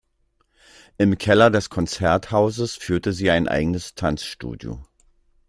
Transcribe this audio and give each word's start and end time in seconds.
Im 0.97 1.19
Keller 1.19 1.51
des 1.51 1.69
Konzerthauses 1.69 2.73
führte 2.75 3.13
sie 3.13 3.29
ein 3.29 3.47
eigenes 3.47 3.93
Tanzstudio. 3.93 4.83